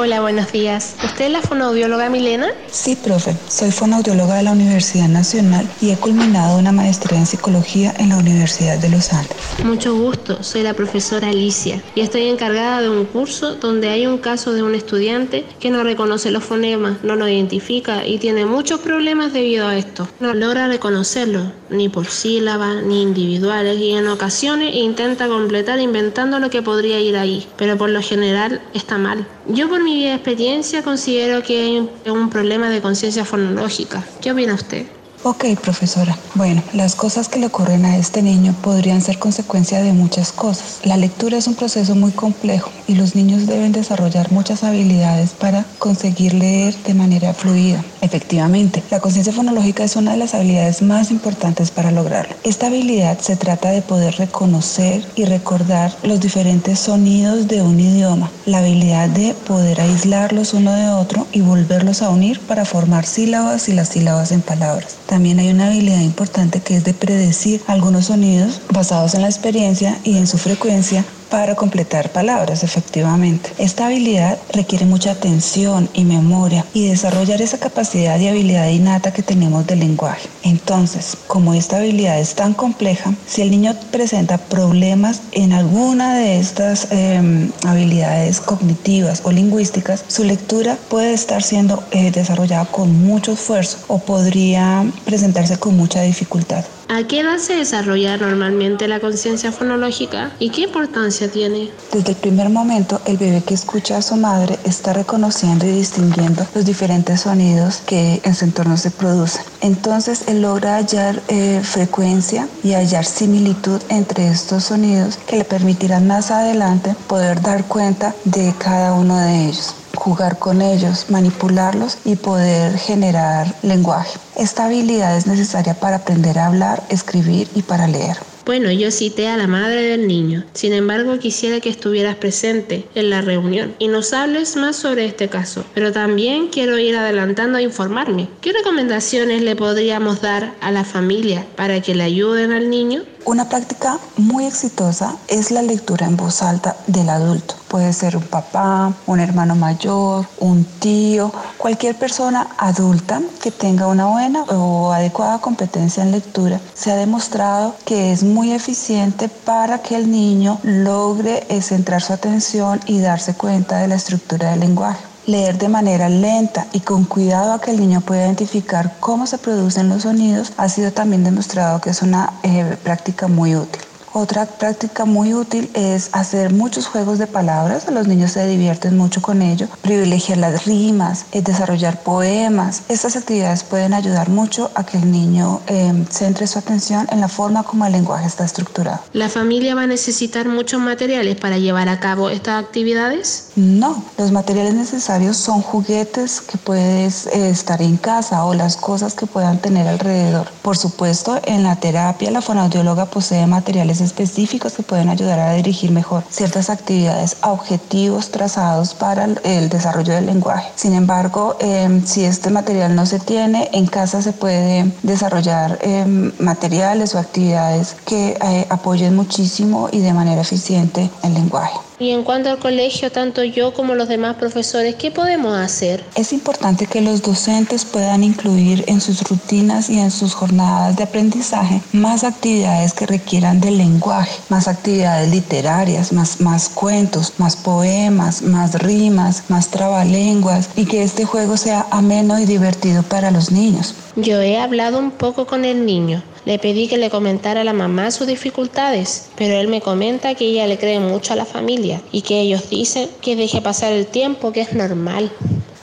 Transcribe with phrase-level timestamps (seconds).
[0.00, 0.94] Hola, buenos días.
[1.02, 2.46] ¿Usted es la fonoaudióloga Milena?
[2.70, 3.34] Sí, profe.
[3.48, 8.18] Soy fonoaudióloga de la Universidad Nacional y he culminado una maestría en psicología en la
[8.18, 9.36] Universidad de los Andes.
[9.64, 10.44] Mucho gusto.
[10.44, 14.62] Soy la profesora Alicia y estoy encargada de un curso donde hay un caso de
[14.62, 19.66] un estudiante que no reconoce los fonemas, no lo identifica y tiene muchos problemas debido
[19.66, 20.06] a esto.
[20.20, 26.50] No logra reconocerlo, ni por sílabas, ni individuales y en ocasiones intenta completar inventando lo
[26.50, 29.26] que podría ir ahí, pero por lo general está mal.
[29.50, 34.04] Yo por mi experiencia considero que hay un problema de conciencia fonológica.
[34.20, 34.86] ¿Qué opina usted?
[35.24, 36.16] Ok, profesora.
[36.36, 40.78] Bueno, las cosas que le ocurren a este niño podrían ser consecuencia de muchas cosas.
[40.84, 45.64] La lectura es un proceso muy complejo y los niños deben desarrollar muchas habilidades para
[45.80, 47.84] conseguir leer de manera fluida.
[48.00, 52.36] Efectivamente, la conciencia fonológica es una de las habilidades más importantes para lograrlo.
[52.44, 58.30] Esta habilidad se trata de poder reconocer y recordar los diferentes sonidos de un idioma,
[58.46, 63.68] la habilidad de poder aislarlos uno de otro y volverlos a unir para formar sílabas
[63.68, 64.96] y las sílabas en palabras.
[65.08, 69.98] También hay una habilidad importante que es de predecir algunos sonidos basados en la experiencia
[70.04, 73.50] y en su frecuencia para completar palabras, efectivamente.
[73.58, 79.22] Esta habilidad requiere mucha atención y memoria y desarrollar esa capacidad y habilidad innata que
[79.22, 80.28] tenemos del lenguaje.
[80.42, 86.38] Entonces, como esta habilidad es tan compleja, si el niño presenta problemas en alguna de
[86.38, 93.32] estas em, habilidades cognitivas o lingüísticas, su lectura puede estar siendo eh, desarrollada con mucho
[93.32, 96.64] esfuerzo o podría presentarse con mucha dificultad.
[96.90, 101.70] ¿A qué edad se desarrolla normalmente la conciencia fonológica y qué importancia tiene?
[101.92, 106.46] Desde el primer momento, el bebé que escucha a su madre está reconociendo y distinguiendo
[106.54, 109.42] los diferentes sonidos que en su entorno se producen.
[109.60, 116.06] Entonces, él logra hallar eh, frecuencia y hallar similitud entre estos sonidos que le permitirán
[116.06, 122.16] más adelante poder dar cuenta de cada uno de ellos jugar con ellos, manipularlos y
[122.16, 124.18] poder generar lenguaje.
[124.36, 128.16] Esta habilidad es necesaria para aprender a hablar, escribir y para leer.
[128.48, 130.42] Bueno, yo cité a la madre del niño.
[130.54, 135.28] Sin embargo, quisiera que estuvieras presente en la reunión y nos hables más sobre este
[135.28, 135.66] caso.
[135.74, 138.30] Pero también quiero ir adelantando a informarme.
[138.40, 143.02] ¿Qué recomendaciones le podríamos dar a la familia para que le ayuden al niño?
[143.24, 147.54] Una práctica muy exitosa es la lectura en voz alta del adulto.
[147.68, 154.06] Puede ser un papá, un hermano mayor, un tío, cualquier persona adulta que tenga una
[154.06, 156.60] buena o adecuada competencia en lectura.
[156.74, 162.80] Se ha demostrado que es muy eficiente para que el niño logre centrar su atención
[162.86, 167.52] y darse cuenta de la estructura del lenguaje leer de manera lenta y con cuidado
[167.52, 171.80] a que el niño pueda identificar cómo se producen los sonidos ha sido también demostrado
[171.82, 173.82] que es una eh, práctica muy útil.
[174.20, 177.88] Otra práctica muy útil es hacer muchos juegos de palabras.
[177.88, 179.68] Los niños se divierten mucho con ello.
[179.80, 182.82] Privilegiar las rimas, es desarrollar poemas.
[182.88, 187.28] Estas actividades pueden ayudar mucho a que el niño em, centre su atención en la
[187.28, 188.98] forma como el lenguaje está estructurado.
[189.12, 193.50] ¿La familia va a necesitar muchos materiales para llevar a cabo estas actividades?
[193.54, 199.14] No, los materiales necesarios son juguetes que puedes eh, estar en casa o las cosas
[199.14, 200.48] que puedan tener alrededor.
[200.62, 205.90] Por supuesto, en la terapia la fonoaudióloga posee materiales específicos que pueden ayudar a dirigir
[205.90, 210.68] mejor ciertas actividades a objetivos trazados para el desarrollo del lenguaje.
[210.74, 216.32] Sin embargo, em, si este material no se tiene, en casa se puede desarrollar em,
[216.38, 221.87] materiales o actividades que eh, apoyen muchísimo y de manera eficiente el lenguaje.
[222.00, 226.04] Y en cuanto al colegio, tanto yo como los demás profesores, ¿qué podemos hacer?
[226.14, 231.02] Es importante que los docentes puedan incluir en sus rutinas y en sus jornadas de
[231.02, 238.42] aprendizaje más actividades que requieran del lenguaje, más actividades literarias, más, más cuentos, más poemas,
[238.42, 243.94] más rimas, más trabalenguas y que este juego sea ameno y divertido para los niños.
[244.20, 246.24] Yo he hablado un poco con el niño.
[246.44, 250.46] Le pedí que le comentara a la mamá sus dificultades, pero él me comenta que
[250.46, 254.08] ella le cree mucho a la familia y que ellos dicen que deje pasar el
[254.08, 255.30] tiempo, que es normal.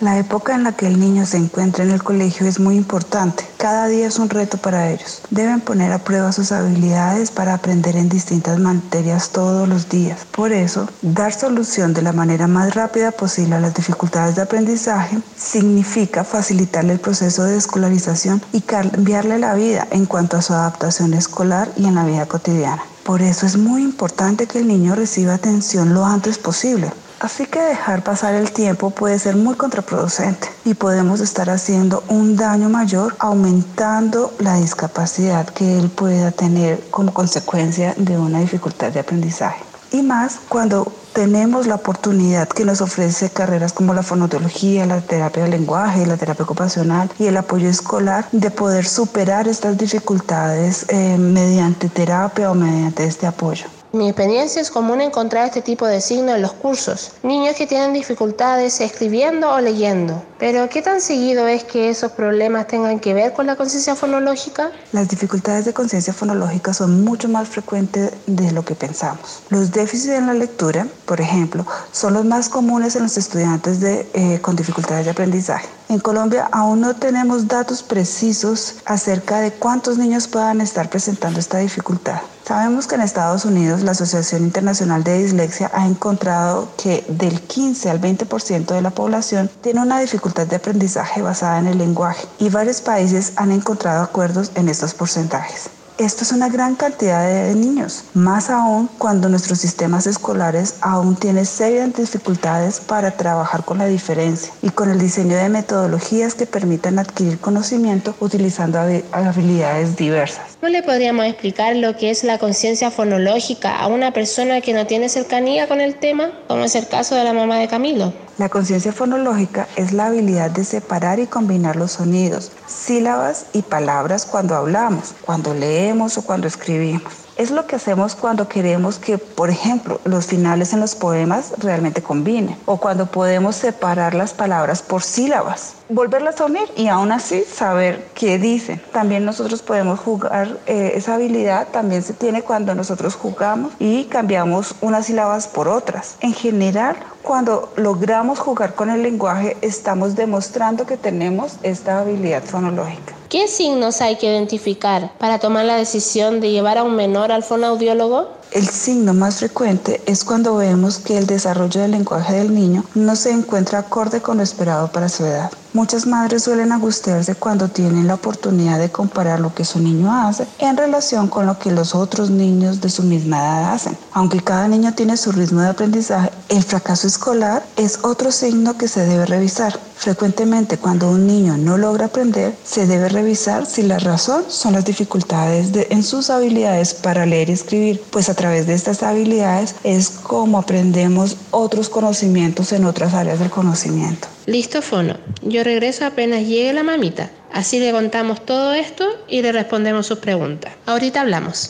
[0.06, 3.44] La época en la que el niño se encuentra en el colegio es muy importante.
[3.58, 5.24] Cada día es un reto para ellos.
[5.32, 10.20] Deben poner a prueba sus habilidades para aprender en distintas materias todos los días.
[10.30, 15.18] Por eso, dar solución de la manera más rápida posible a las dificultades de aprendizaje
[15.36, 21.16] significa facilitarle el proceso de escolarización y cambiarle la vida en cuanto a su adaptación
[21.16, 22.84] escolar y en la vida cotidiana.
[23.04, 26.92] Por eso es muy importante que el niño reciba atención lo antes posible.
[27.26, 32.36] Así que dejar pasar el tiempo puede ser muy contraproducente y podemos estar haciendo un
[32.36, 39.00] daño mayor aumentando la discapacidad que él pueda tener como consecuencia de una dificultad de
[39.00, 39.64] aprendizaje.
[39.92, 45.42] Y más cuando tenemos la oportunidad que nos ofrece carreras como la fonotología, la terapia
[45.42, 51.18] del lenguaje, la terapia ocupacional y el apoyo escolar de poder superar estas dificultades eh,
[51.18, 53.66] mediante terapia o mediante este apoyo.
[53.96, 57.14] Mi experiencia es común encontrar este tipo de signos en los cursos.
[57.24, 60.22] Niños que tienen dificultades escribiendo o leyendo.
[60.38, 64.70] Pero ¿qué tan seguido es que esos problemas tengan que ver con la conciencia fonológica?
[64.92, 69.44] Las dificultades de conciencia fonológica son mucho más frecuentes de lo que pensamos.
[69.50, 74.40] Los déficits en la lectura, por ejemplo, son los más comunes en los estudiantes eh,
[74.42, 75.70] con dificultades de aprendizaje.
[75.88, 81.60] En Colombia aún no tenemos datos precisos acerca de cuántos niños puedan estar presentando esta
[81.60, 82.20] dificultad.
[82.46, 87.90] Sabemos que en Estados Unidos la Asociación Internacional de Dislexia ha encontrado que del 15
[87.90, 92.50] al 20% de la población tiene una dificultad de aprendizaje basada en el lenguaje y
[92.50, 95.72] varios países han encontrado acuerdos en estos porcentajes.
[95.98, 101.46] Esto es una gran cantidad de niños, más aún cuando nuestros sistemas escolares aún tienen
[101.46, 107.00] serias dificultades para trabajar con la diferencia y con el diseño de metodologías que permitan
[107.00, 108.78] adquirir conocimiento utilizando
[109.14, 110.58] habilidades diversas.
[110.62, 114.86] ¿No le podríamos explicar lo que es la conciencia fonológica a una persona que no
[114.88, 118.12] tiene cercanía con el tema, como es el caso de la mamá de Camilo?
[118.38, 124.26] La conciencia fonológica es la habilidad de separar y combinar los sonidos, sílabas y palabras
[124.26, 127.25] cuando hablamos, cuando leemos o cuando escribimos.
[127.38, 132.02] Es lo que hacemos cuando queremos que, por ejemplo, los finales en los poemas realmente
[132.02, 137.44] combinen o cuando podemos separar las palabras por sílabas, volverlas a unir y aún así
[137.44, 138.82] saber qué dicen.
[138.94, 144.74] También nosotros podemos jugar, eh, esa habilidad también se tiene cuando nosotros jugamos y cambiamos
[144.80, 146.16] unas sílabas por otras.
[146.22, 153.15] En general, cuando logramos jugar con el lenguaje, estamos demostrando que tenemos esta habilidad fonológica.
[153.36, 157.44] ¿Qué signos hay que identificar para tomar la decisión de llevar a un menor al
[157.44, 158.30] fonaudiólogo?
[158.54, 163.18] El signo más frecuente es cuando vemos que el desarrollo del lenguaje del niño no
[163.18, 165.52] se encuentra acorde con lo esperado para su edad.
[165.76, 170.48] Muchas madres suelen angustiarse cuando tienen la oportunidad de comparar lo que su niño hace
[170.60, 173.98] en relación con lo que los otros niños de su misma edad hacen.
[174.14, 178.88] Aunque cada niño tiene su ritmo de aprendizaje, el fracaso escolar es otro signo que
[178.88, 179.78] se debe revisar.
[179.98, 184.86] Frecuentemente cuando un niño no logra aprender, se debe revisar si la razón son las
[184.86, 190.10] dificultades en sus habilidades para leer y escribir, pues a través de estas habilidades es
[190.10, 194.30] como aprendemos otros conocimientos en otras áreas del conocimiento.
[194.46, 195.16] Listo, Fono.
[195.42, 197.30] Yo regreso apenas llegue la mamita.
[197.52, 200.74] Así le contamos todo esto y le respondemos sus preguntas.
[200.86, 201.70] Ahorita hablamos.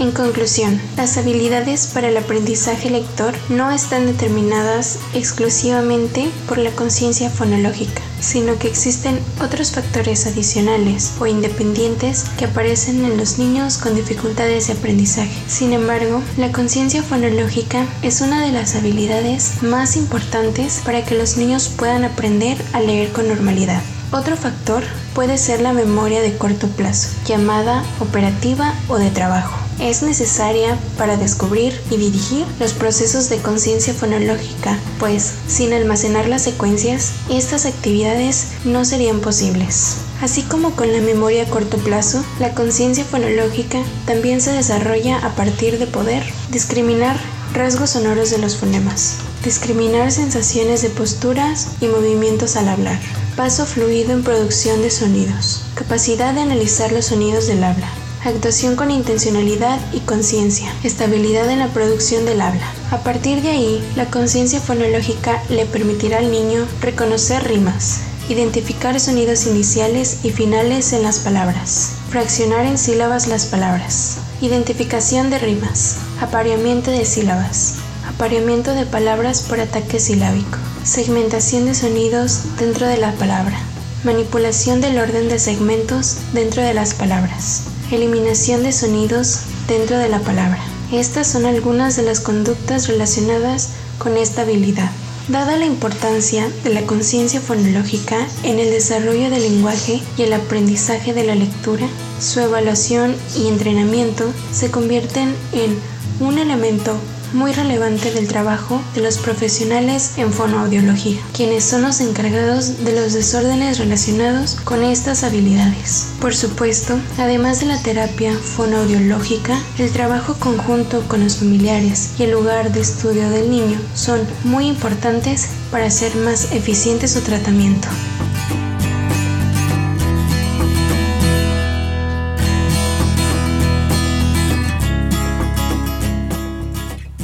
[0.00, 7.30] En conclusión, las habilidades para el aprendizaje lector no están determinadas exclusivamente por la conciencia
[7.30, 13.96] fonológica, sino que existen otros factores adicionales o independientes que aparecen en los niños con
[13.96, 15.36] dificultades de aprendizaje.
[15.48, 21.36] Sin embargo, la conciencia fonológica es una de las habilidades más importantes para que los
[21.36, 23.82] niños puedan aprender a leer con normalidad.
[24.10, 24.82] Otro factor
[25.14, 31.16] puede ser la memoria de corto plazo, llamada operativa o de trabajo es necesaria para
[31.16, 38.48] descubrir y dirigir los procesos de conciencia fonológica, pues sin almacenar las secuencias, estas actividades
[38.64, 39.98] no serían posibles.
[40.20, 45.30] Así como con la memoria a corto plazo, la conciencia fonológica también se desarrolla a
[45.36, 47.16] partir de poder discriminar
[47.52, 52.98] rasgos sonoros de los fonemas, discriminar sensaciones de posturas y movimientos al hablar,
[53.36, 57.88] paso fluido en producción de sonidos, capacidad de analizar los sonidos del habla,
[58.24, 62.72] actuación con intencionalidad y conciencia, estabilidad en la producción del habla.
[62.90, 69.46] A partir de ahí, la conciencia fonológica le permitirá al niño reconocer rimas, identificar sonidos
[69.46, 74.16] iniciales y finales en las palabras, Fraccionar en sílabas las palabras.
[74.40, 75.96] Identificación de rimas.
[76.22, 77.74] Apareamiento de sílabas.
[78.08, 80.56] Apareamiento de palabras por ataque silábico.
[80.84, 83.58] Segmentación de sonidos dentro de la palabra.
[84.04, 87.64] Manipulación del orden de segmentos dentro de las palabras.
[87.90, 90.60] Eliminación de sonidos dentro de la palabra.
[90.90, 94.90] Estas son algunas de las conductas relacionadas con esta habilidad.
[95.28, 101.12] Dada la importancia de la conciencia fonológica en el desarrollo del lenguaje y el aprendizaje
[101.12, 101.86] de la lectura,
[102.18, 105.78] su evaluación y entrenamiento se convierten en
[106.26, 106.96] un elemento
[107.32, 113.12] muy relevante del trabajo de los profesionales en fonoaudiología, quienes son los encargados de los
[113.12, 116.08] desórdenes relacionados con estas habilidades.
[116.20, 122.32] Por supuesto, además de la terapia fonoaudiológica, el trabajo conjunto con los familiares y el
[122.32, 127.88] lugar de estudio del niño son muy importantes para hacer más eficiente su tratamiento.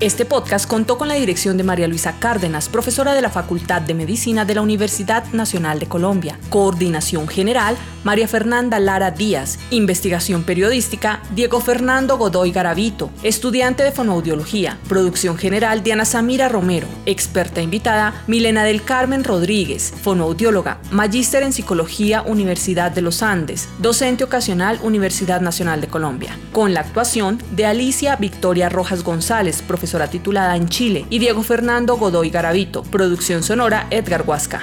[0.00, 3.92] Este podcast contó con la dirección de María Luisa Cárdenas, profesora de la Facultad de
[3.92, 6.38] Medicina de la Universidad Nacional de Colombia.
[6.48, 9.58] Coordinación General, María Fernanda Lara Díaz.
[9.68, 14.78] Investigación Periodística, Diego Fernando Godoy Garavito, estudiante de fonoaudiología.
[14.88, 16.86] Producción General, Diana Samira Romero.
[17.04, 24.24] Experta invitada, Milena del Carmen Rodríguez, fonoaudióloga, magíster en Psicología, Universidad de los Andes, docente
[24.24, 26.38] ocasional, Universidad Nacional de Colombia.
[26.52, 31.96] Con la actuación de Alicia Victoria Rojas González, profesora titulada en Chile, y Diego Fernando
[31.96, 34.62] Godoy Garavito, producción sonora Edgar Huasca.